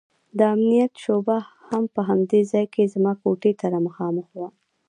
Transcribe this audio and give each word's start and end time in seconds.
د 0.37 0.39
امنيت 0.53 0.91
شعبه 1.03 1.37
هم 1.69 1.83
په 1.93 2.01
همدې 2.09 2.41
ځاى 2.51 2.65
کښې 2.73 2.85
زما 2.93 3.13
کوټې 3.21 3.51
ته 3.59 3.65
مخامخ 3.87 4.27
وه. 4.37 4.49